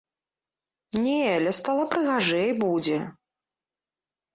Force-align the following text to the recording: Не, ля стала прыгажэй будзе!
Не, 1.03 1.21
ля 1.45 1.53
стала 1.59 1.85
прыгажэй 1.95 2.49
будзе! 2.67 2.97